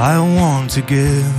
[0.00, 1.34] I want to give.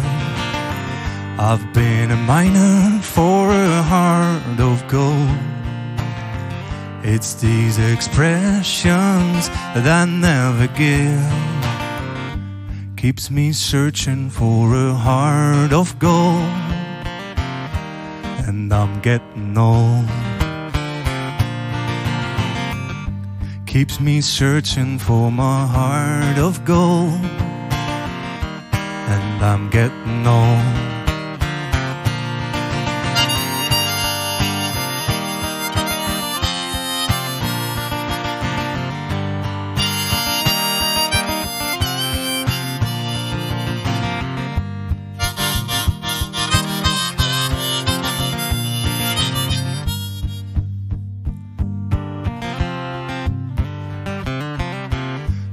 [1.39, 5.39] I've been a miner for a heart of gold.
[7.01, 11.31] It's these expressions that I never give.
[12.97, 16.43] Keeps me searching for a heart of gold.
[18.45, 20.05] And I'm getting old.
[23.65, 27.48] Keeps me searching for my heart of gold.
[29.11, 30.89] And I'm getting old.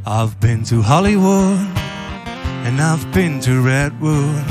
[0.09, 1.86] I've been to Hollywood
[2.67, 4.45] and I've been to Redwood.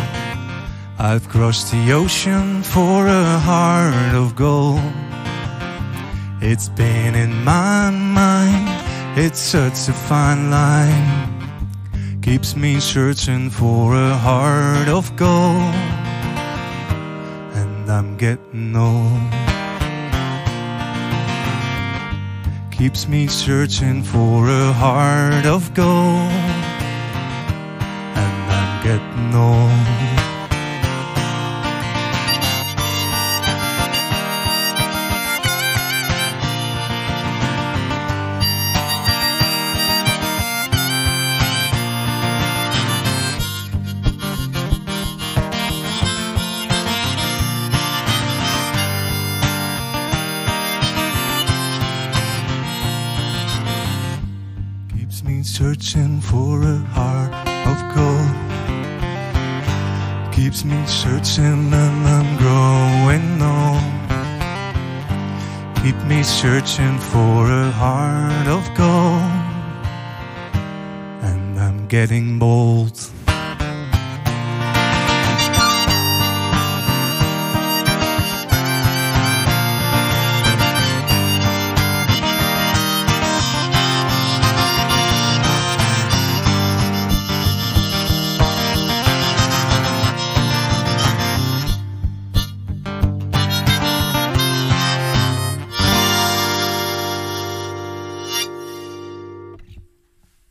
[0.97, 4.93] I've crossed the ocean for a heart of gold.
[6.41, 8.69] It's been in my mind,
[9.17, 11.11] it's such a fine line.
[12.21, 15.75] Keeps me searching for a heart of gold.
[17.59, 19.45] And I'm getting old.
[22.71, 26.64] keeps me searching for a heart of gold.
[55.25, 57.33] Me searching for a heart
[57.65, 58.44] of gold.
[60.45, 63.81] Keeps me searching and I'm growing old.
[65.83, 69.23] Keep me searching for a heart of gold.
[71.23, 72.95] And I'm getting bold.